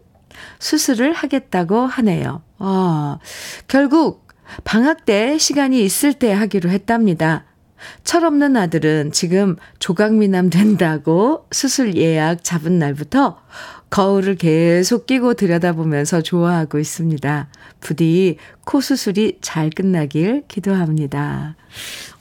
[0.57, 2.41] 수술을 하겠다고 하네요.
[2.57, 3.19] 아,
[3.67, 4.27] 결국
[4.63, 7.45] 방학 때 시간이 있을 때 하기로 했답니다.
[8.03, 13.37] 철없는 아들은 지금 조각미남 된다고 수술 예약 잡은 날부터
[13.91, 17.47] 거울을 계속 끼고 들여다보면서 좋아하고 있습니다.
[17.79, 21.55] 부디 코 수술이 잘 끝나길 기도합니다.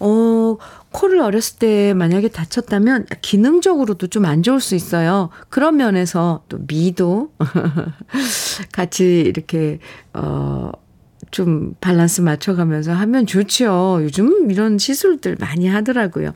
[0.00, 0.56] 어,
[0.94, 5.28] 코를 어렸을 때 만약에 다쳤다면 기능적으로도 좀 안 좋을 수 있어요.
[5.50, 7.32] 그런 면에서 또 미도
[8.72, 9.80] 같이 이렇게,
[10.14, 10.70] 어,
[11.30, 13.98] 좀 밸런스 맞춰가면서 하면 좋죠.
[14.02, 16.32] 요즘 이런 시술들 많이 하더라고요.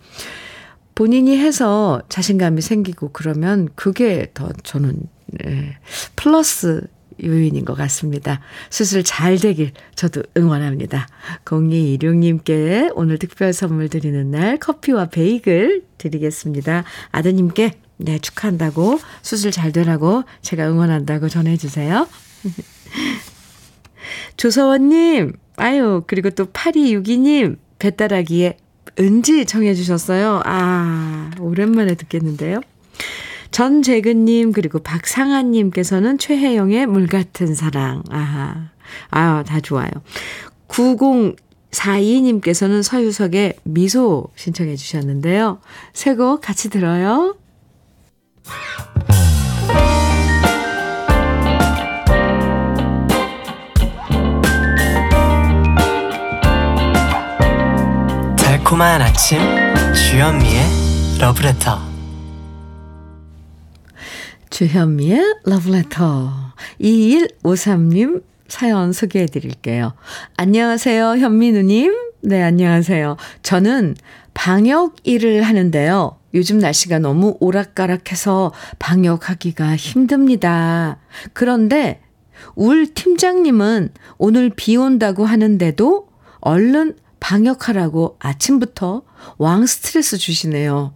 [0.96, 5.76] 본인이 해서 자신감이 생기고 그러면 그게 더 저는 네,
[6.16, 6.82] 플러스
[7.22, 8.40] 요인인 것 같습니다.
[8.70, 11.08] 수술 잘 되길 저도 응원합니다.
[11.44, 16.84] 0216님께 오늘 특별 선물 드리는 날 커피와 베이글 드리겠습니다.
[17.10, 22.06] 아드님께 네, 축하한다고 수술 잘 되라고 제가 응원한다고 전해주세요.
[24.36, 28.56] 조서원님, 아유, 그리고 또 8262님, 배따라기에
[29.00, 30.42] 은지 정해주셨어요.
[30.44, 32.60] 아, 오랜만에 듣겠는데요.
[33.50, 38.02] 전재근님, 그리고 박상아님께서는 최혜영의 물 같은 사랑.
[38.10, 38.70] 아하.
[39.10, 39.90] 아, 다 좋아요.
[40.68, 45.60] 9042님께서는 서유석의 미소 신청해 주셨는데요.
[45.92, 47.36] 새 곡 같이 들어요.
[58.36, 59.38] 달콤한 아침
[59.94, 61.87] 주현미의 러브레터
[64.50, 66.30] 주현미의 러브레터
[66.80, 69.92] 2153님 사연 소개해 드릴게요.
[70.36, 71.94] 안녕하세요, 현민우님.
[72.22, 73.16] 네, 안녕하세요.
[73.42, 73.94] 저는
[74.34, 76.18] 방역 일을 하는데요.
[76.34, 80.98] 요즘 날씨가 너무 오락가락해서 방역하기가 힘듭니다.
[81.32, 82.00] 그런데
[82.54, 86.08] 울 팀장님은 오늘 비 온다고 하는데도
[86.40, 89.02] 얼른 방역하라고 아침부터
[89.38, 90.94] 왕 스트레스 주시네요.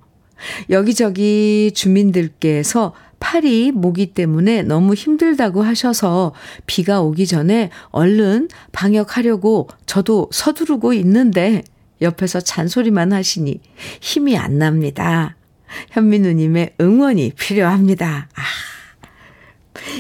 [0.71, 6.33] 여기저기 주민들께서 팔이 모기 때문에 너무 힘들다고 하셔서
[6.67, 11.63] 비가 오기 전에 얼른 방역하려고 저도 서두르고 있는데
[12.01, 13.61] 옆에서 잔소리만 하시니
[14.01, 15.37] 힘이 안 납니다.
[15.93, 18.29] 현민우님의 응원이 필요합니다.
[18.35, 18.43] 아,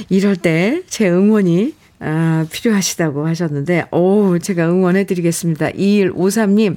[0.08, 5.70] 이럴 때 제 응원이 아, 필요하시다고 하셨는데, 오, 제가 응원해드리겠습니다.
[5.70, 6.76] 2153님.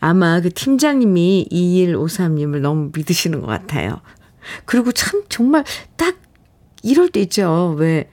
[0.00, 4.00] 아마 그 팀장님이 2153님을 너무 믿으시는 것 같아요.
[4.64, 5.64] 그리고 참, 정말
[5.96, 6.16] 딱
[6.82, 7.74] 이럴 때 있죠.
[7.78, 8.08] 왜,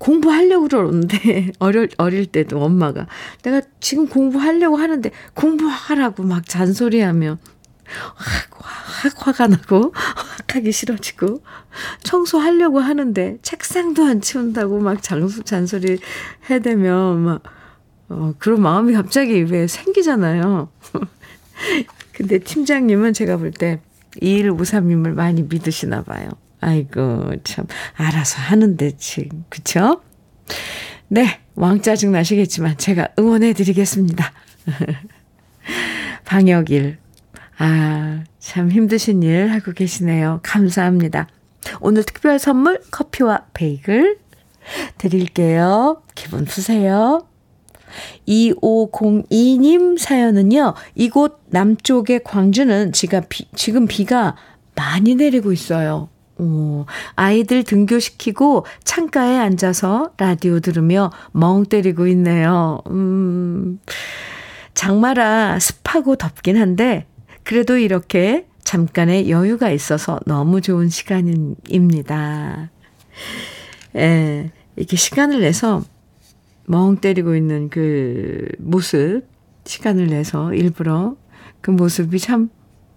[0.00, 3.06] 공부하려고 그러는데, 어릴, 어릴 때도 엄마가,
[3.42, 7.38] 내가 지금 공부하려고 하는데, 공부하라고 막 잔소리하며,
[8.14, 11.42] 확, 확 화가 나고, 확 하기 싫어지고,
[12.02, 15.98] 청소하려고 하는데, 책상도 안 치운다고 막 장수, 잔소리
[16.48, 17.42] 해대면, 막,
[18.08, 20.70] 어, 그런 마음이 갑자기 왜 생기잖아요.
[22.12, 23.80] 근데 팀장님은 제가 볼 때,
[24.22, 26.28] 2153님을 많이 믿으시나 봐요.
[26.60, 30.02] 아이고, 참, 알아서 하는데, 지금, 그쵸?
[31.08, 34.32] 네, 왕짜증 나시겠지만, 제가 응원해 드리겠습니다.
[36.26, 36.98] 방역일,
[37.58, 40.40] 아, 참 힘드신 일 하고 계시네요.
[40.42, 41.28] 감사합니다.
[41.80, 44.18] 오늘 특별 선물 커피와 베이글
[44.98, 46.02] 드릴게요.
[46.14, 47.29] 기분 푸세요.
[48.28, 54.36] 2502님 사연은요, 이곳 남쪽의 광주는 지가 비, 지금 비가
[54.74, 56.08] 많이 내리고 있어요.
[56.38, 62.80] 오, 아이들 등교시키고 창가에 앉아서 라디오 들으며 멍 때리고 있네요.
[62.88, 63.78] 음,
[64.74, 67.06] 장마라 습하고 덥긴 한데,
[67.42, 72.70] 그래도 이렇게 잠깐의 여유가 있어서 너무 좋은 시간입니다.
[73.96, 75.82] 예, 이렇게 시간을 내서
[76.70, 79.22] 멍 때리고 있는 그 모습,
[79.64, 81.16] 시간을 내서 일부러
[81.60, 82.48] 그 모습이 참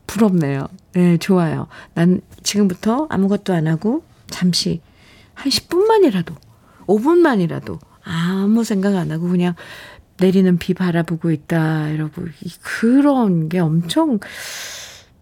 [0.05, 0.67] 부럽네요.
[0.93, 1.67] 네, 좋아요.
[1.95, 4.79] 난 지금부터 아무것도 안 하고 잠시
[5.33, 6.35] 한 10분만이라도,
[6.85, 9.55] 5분만이라도 아무 생각 안 하고 그냥
[10.19, 12.25] 내리는 비 바라보고 있다, 이러고,
[12.61, 14.19] 그런 게 엄청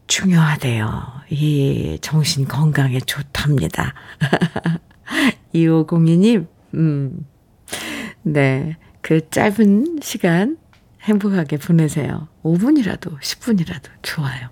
[0.07, 0.89] 중요하대요.
[1.29, 3.93] 이 정신 건강에 좋답니다.
[5.55, 7.25] 2502님, 음,
[8.23, 8.77] 네.
[9.01, 10.57] 그 짧은 시간
[11.03, 12.27] 행복하게 보내세요.
[12.43, 14.49] 5분이라도, 10분이라도 좋아요.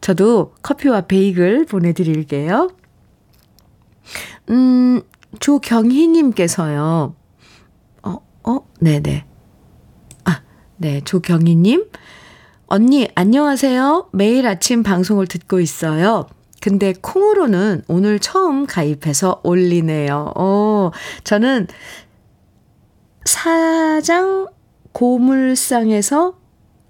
[0.00, 2.70] 저도 커피와 베이글 보내드릴게요.
[4.48, 5.02] 음,
[5.38, 7.14] 조경희님께서요.
[8.02, 9.26] 어, 어, 네네.
[10.24, 10.42] 아,
[10.78, 11.02] 네.
[11.02, 11.90] 조경희님.
[12.66, 14.08] 언니, 안녕하세요.
[14.12, 16.26] 매일 아침 방송을 듣고 있어요.
[16.60, 20.32] 근데 콩으로는 오늘 처음 가입해서 올리네요.
[20.36, 20.90] 어,
[21.24, 21.66] 저는
[23.24, 24.48] 사장
[24.92, 26.38] 고물상에서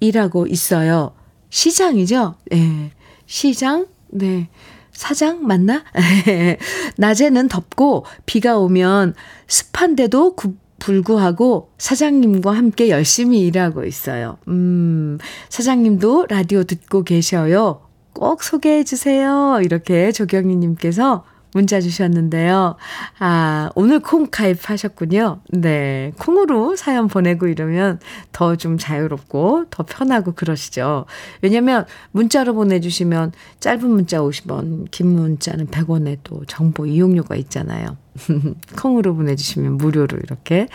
[0.00, 1.14] 일하고 있어요.
[1.50, 2.36] 시장이죠?
[2.50, 2.92] 네.
[3.26, 3.86] 시장?
[4.08, 4.48] 네.
[4.92, 5.84] 사장 맞나?
[6.96, 9.14] 낮에는 덥고 비가 오면
[9.46, 14.38] 습한데도 구, 불구하고 사장님과 함께 열심히 일하고 있어요.
[14.48, 15.18] 음,
[15.48, 17.82] 사장님도 라디오 듣고 계셔요.
[18.12, 19.60] 꼭 소개해 주세요.
[19.62, 22.76] 이렇게 조경희님께서 문자 주셨는데요.
[23.18, 25.40] 아, 오늘 콩 가입하셨군요.
[25.50, 26.12] 네.
[26.18, 27.98] 콩으로 사연 보내고 이러면
[28.32, 31.06] 더 좀 자유롭고 더 편하고 그러시죠.
[31.40, 37.96] 왜냐면 문자로 보내주시면 짧은 문자 50원, 긴 문자는 100원에 또 정보 이용료가 있잖아요.
[38.78, 40.68] 콩으로 보내주시면 무료로 이렇게,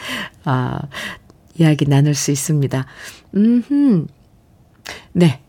[0.46, 0.80] 아,
[1.58, 2.86] 이야기 나눌 수 있습니다.
[3.36, 4.08] 음,
[5.14, 5.42] 네.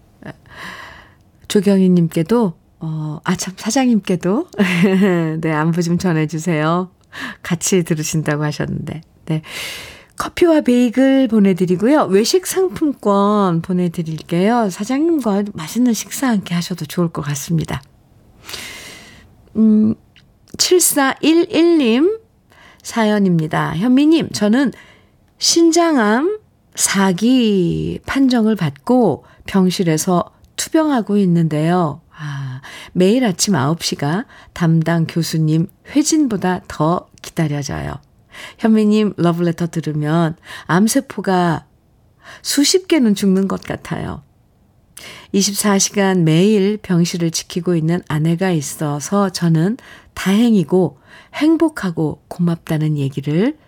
[1.49, 4.49] 조경희님께도 어, 아, 참, 사장님께도,
[5.41, 6.91] 네, 안부 좀 전해주세요.
[7.43, 9.43] 같이 들으신다고 하셨는데, 네.
[10.17, 12.05] 커피와 베이글 보내드리고요.
[12.05, 14.71] 외식 상품권 보내드릴게요.
[14.71, 17.83] 사장님과 맛있는 식사 함께 하셔도 좋을 것 같습니다.
[19.57, 19.95] 음,
[20.57, 22.21] 7411님
[22.83, 23.77] 사연입니다.
[23.77, 24.73] 현미님, 저는
[25.39, 26.39] 신장암
[26.75, 30.25] 4기 판정을 받고 병실에서
[30.57, 32.01] 투병하고 있는데요.
[32.97, 34.25] 아, 매일 아침 9시가
[34.55, 37.95] 담당 교수님 회진보다 더 기다려져요.
[38.59, 40.37] 현미님 러브레터 들으면
[40.67, 41.67] 암세포가
[42.43, 44.23] 수십 개는 죽는 것 같아요.
[45.35, 49.77] 24시간 매일 병실을 지키고 있는 아내가 있어서 저는
[50.15, 50.99] 다행이고
[51.35, 53.59] 행복하고 고맙다는 얘기를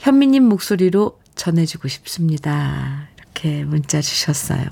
[0.00, 3.08] 현미님 목소리로 전해주고 싶습니다.
[3.18, 4.64] 이렇게 문자 주셨어요.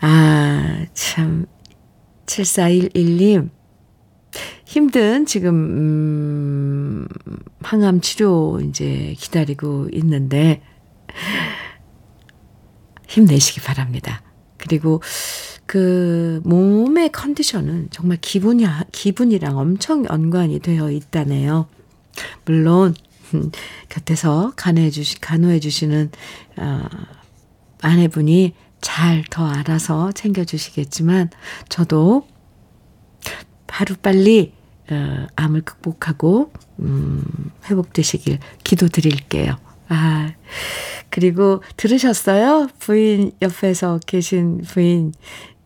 [0.00, 1.46] 아, 참,
[2.26, 3.50] 7411님.
[4.64, 7.08] 힘든 지금, 음,
[7.60, 10.62] 항암 치료 이제 기다리고 있는데,
[13.08, 14.22] 힘내시기 바랍니다.
[14.58, 15.00] 그리고
[15.64, 21.68] 그 몸의 컨디션은 정말 기분이, 기분이랑 엄청 연관이 되어 있다네요.
[22.44, 22.94] 물론,
[23.88, 26.10] 곁에서 간호해 주시, 간호해 주시는,
[26.58, 26.82] 어,
[27.80, 28.54] 아내분이
[28.86, 31.30] 잘 더 알아서 챙겨주시겠지만,
[31.68, 32.26] 저도
[33.68, 34.52] 하루빨리
[34.90, 39.56] 어, 암을 극복하고 음, 회복되시길 기도드릴게요.
[39.88, 40.32] 아,
[41.10, 42.68] 그리고 들으셨어요?
[42.78, 45.12] 부인 옆에서 계신 부인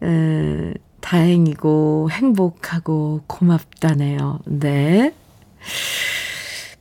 [0.00, 4.40] 어, 다행이고 행복하고 고맙다네요.
[4.46, 5.14] 네.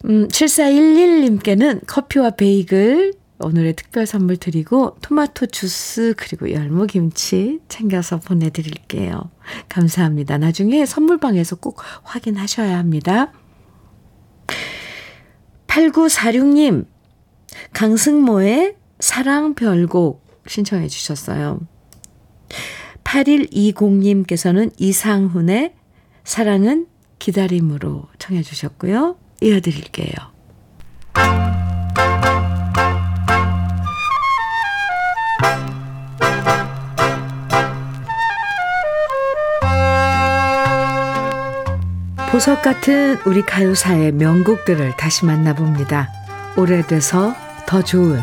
[0.05, 9.31] 음, 7411님께는 커피와 베이글 오늘의 특별 선물 드리고 토마토 주스 그리고 열무김치 챙겨서 보내드릴게요.
[9.69, 10.37] 감사합니다.
[10.37, 13.31] 나중에 선물방에서 꼭 확인하셔야 합니다.
[15.67, 16.85] 8946님,
[17.73, 21.61] 강승모의 사랑 별곡 신청해 주셨어요.
[23.03, 25.73] 8120님께서는 이상훈의
[26.23, 26.87] 사랑은
[27.19, 29.17] 기다림으로 청해 주셨고요.
[29.41, 30.13] 이어드릴게요.
[42.39, 46.09] 보석 같은 우리 가요사의 명곡들을 다시 만나봅니다.
[46.55, 47.35] 오래돼서
[47.65, 48.21] 더 좋은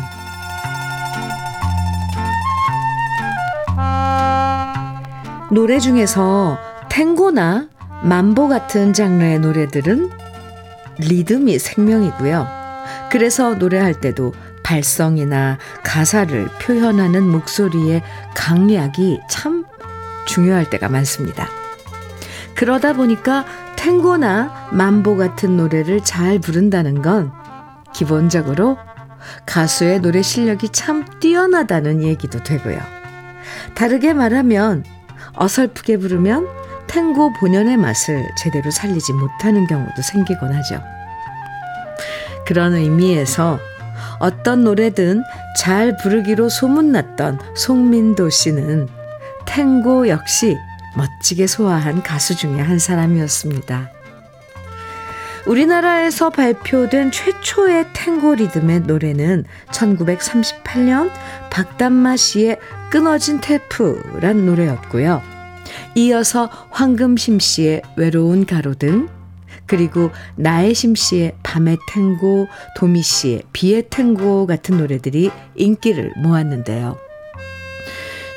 [5.51, 6.57] 노래 중에서
[6.89, 7.67] 탱고나
[8.01, 10.09] 만보 같은 장르의 노래들은
[10.97, 12.47] 리듬이 생명이고요.
[13.11, 18.01] 그래서 노래할 때도 발성이나 가사를 표현하는 목소리의
[18.33, 19.63] 강약이 참
[20.25, 21.47] 중요할 때가 많습니다.
[22.55, 23.45] 그러다 보니까
[23.77, 27.31] 탱고나 만보 같은 노래를 잘 부른다는 건
[27.93, 28.77] 기본적으로
[29.45, 32.79] 가수의 노래 실력이 참 뛰어나다는 얘기도 되고요.
[33.75, 34.83] 다르게 말하면
[35.35, 36.47] 어설프게 부르면
[36.87, 40.81] 탱고 본연의 맛을 제대로 살리지 못하는 경우도 생기곤 하죠.
[42.45, 43.59] 그런 의미에서
[44.19, 45.23] 어떤 노래든
[45.57, 48.87] 잘 부르기로 소문났던 송민도 씨는
[49.45, 50.57] 탱고 역시
[50.97, 53.91] 멋지게 소화한 가수 중에 한 사람이었습니다.
[55.45, 61.09] 우리나라에서 발표된 최초의 탱고 리듬의 노래는 1938년
[61.49, 65.21] 박담마 씨의 끊어진 테프란 노래였고요.
[65.95, 69.07] 이어서 황금심 씨의 외로운 가로등,
[69.65, 77.06] 그리고 나혜심 씨의 밤의 탱고, 도미 씨의 비의 탱고 같은 노래들이 인기를 모았는데요.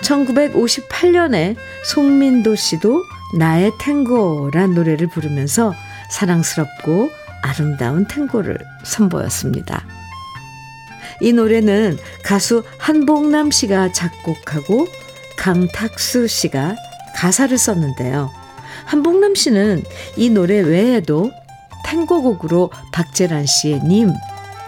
[0.03, 3.05] 1958년에 송민도 씨도
[3.37, 5.75] 나의 탱고란 노래를 부르면서
[6.11, 7.11] 사랑스럽고
[7.43, 9.85] 아름다운 탱고를 선보였습니다.
[11.21, 14.87] 이 노래는 가수 한복남 씨가 작곡하고
[15.37, 16.77] 강탁수 씨가
[17.17, 18.31] 가사를 썼는데요.
[18.87, 19.85] 한복남 씨는
[20.17, 21.31] 이 노래 외에도
[21.85, 24.13] 탱고곡으로 박재란 씨의 님,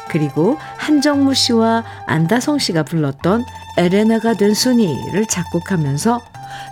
[0.08, 3.44] 그리고 한정무 씨와 안다성 씨가 불렀던
[3.76, 6.20] 에레나가 된 순이를 작곡하면서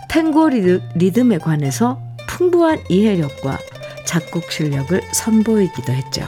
[0.08, 0.48] 탱고
[0.94, 3.58] 리듬에 관해서 풍부한 이해력과
[4.04, 6.26] 작곡 실력을 선보이기도 했죠.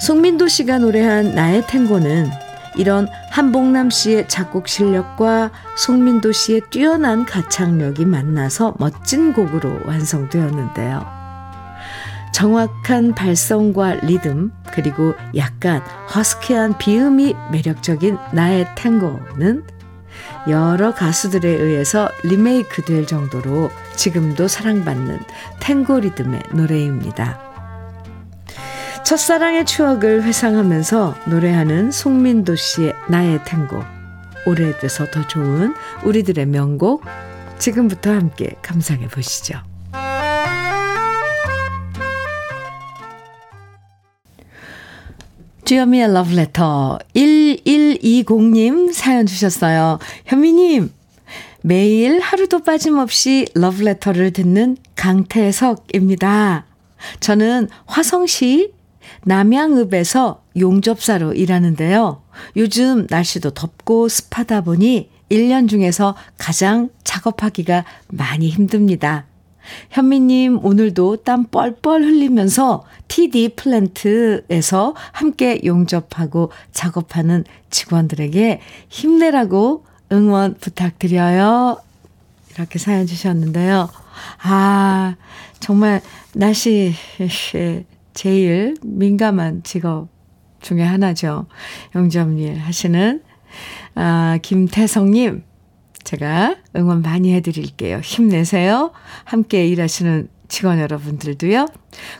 [0.00, 2.30] 송민도 씨가 노래한 나의 탱고는
[2.76, 11.17] 이런 한복남 씨의 작곡 실력과 송민도 씨의 뛰어난 가창력이 만나서 멋진 곡으로 완성되었는데요.
[12.38, 15.80] 정확한 발성과 리듬, 그리고 약간
[16.14, 19.64] 허스키한 비음이 매력적인 나의 탱고는
[20.48, 25.18] 여러 가수들에 의해서 리메이크 될 정도로 지금도 사랑받는
[25.58, 27.40] 탱고 리듬의 노래입니다.
[29.04, 33.82] 첫사랑의 추억을 회상하면서 노래하는 송민도 씨의 나의 탱고.
[34.46, 35.74] 오래돼서 더 좋은
[36.04, 37.04] 우리들의 명곡.
[37.58, 39.60] 지금부터 함께 감상해 보시죠.
[45.68, 49.98] 주여미의 러브레터 1120님 사연 주셨어요.
[50.24, 50.90] 현미님,
[51.60, 56.64] 매일 하루도 빠짐없이 러브레터를 듣는 강태석입니다.
[57.20, 58.72] 저는 화성시
[59.24, 62.22] 남양읍에서 용접사로 일하는데요.
[62.56, 69.26] 요즘 날씨도 덥고 습하다 보니 1년 중에서 가장 작업하기가 많이 힘듭니다.
[69.90, 81.78] 현미님, 오늘도 땀 뻘뻘 흘리면서 TD 플랜트에서 함께 용접하고 작업하는 직원들에게 힘내라고 응원 부탁드려요.
[82.54, 83.88] 이렇게 사연 주셨는데요.
[84.42, 85.16] 아,
[85.60, 86.00] 정말
[86.34, 86.94] 날씨
[88.14, 90.08] 제일 민감한 직업
[90.60, 91.46] 중에 하나죠.
[91.94, 93.22] 용접일 하시는
[93.94, 95.44] 아, 김태성님,
[96.04, 98.00] 제가 응원 많이 해드릴게요.
[98.00, 98.92] 힘내세요.
[99.24, 101.66] 함께 일하시는 직원 여러분들도요.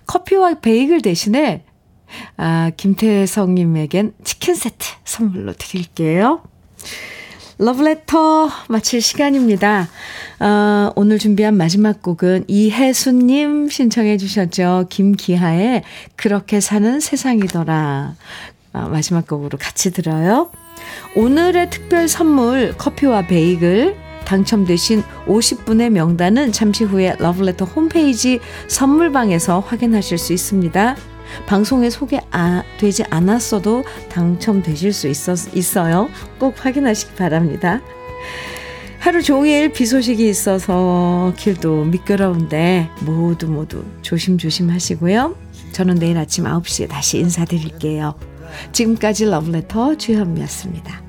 [0.07, 1.65] 커피와 베이글 대신에
[2.37, 6.43] 아, 김태성님에겐 치킨 세트 선물로 드릴게요.
[7.59, 9.89] 러브레터 마칠 시간입니다.
[10.39, 14.87] 어, 오늘 준비한 마지막 곡은 이혜수님 신청해 주셨죠.
[14.89, 15.83] 김기하의
[16.15, 18.15] 그렇게 사는 세상이더라.
[18.75, 20.53] 어, 마지막 곡으로 같이 들어요.
[21.15, 30.33] 오늘의 특별 선물 커피와 베이글 당첨되신 50분의 명단은 잠시 후에 러브레터 홈페이지 선물방에서 확인하실 수
[30.35, 30.97] 있습니다.
[31.47, 36.09] 방송에 소개 아, 되지 않았어도 당첨되실 수 있었, 있어요.
[36.39, 37.81] 꼭 확인하시기 바랍니다.
[38.99, 45.37] 하루 종일 비 소식이 있어서 길도 미끄러운데 모두 모두 조심조심 하시고요.
[45.73, 48.28] 저는 내일 아침 9시에 다시 인사드릴게요.
[48.73, 51.03] 지금까지 러브레터 주현미였습니다.